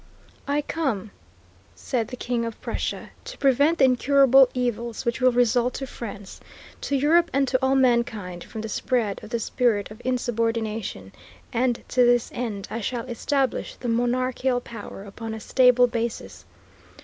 I 0.47 0.63
come, 0.63 1.11
said 1.75 2.07
the 2.07 2.15
King 2.15 2.43
of 2.43 2.59
Prussia, 2.59 3.11
to 3.23 3.37
prevent 3.37 3.77
the 3.77 3.83
incurable 3.85 4.49
evils 4.55 5.05
which 5.05 5.21
will 5.21 5.31
result 5.31 5.75
to 5.75 5.85
France, 5.85 6.39
to 6.81 6.95
Europe 6.95 7.29
and 7.33 7.47
to 7.49 7.59
all 7.61 7.75
mankind 7.75 8.43
from 8.43 8.61
the 8.61 8.67
spread 8.67 9.23
of 9.23 9.29
the 9.29 9.37
spirit 9.39 9.91
of 9.91 10.01
insubordination, 10.03 11.11
and 11.53 11.83
to 11.89 12.03
this 12.03 12.31
end 12.33 12.67
I 12.71 12.81
shall 12.81 13.05
establish 13.05 13.75
the 13.75 13.89
monarchical 13.89 14.59
power 14.59 15.03
upon 15.03 15.35
a 15.35 15.39
stable 15.39 15.85
basis. 15.85 16.45